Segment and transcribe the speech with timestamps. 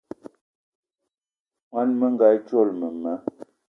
[1.71, 3.13] Món menga dzolo mema